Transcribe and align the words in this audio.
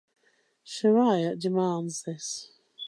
Sharia 0.63 1.35
demands 1.35 2.01
this. 2.01 2.49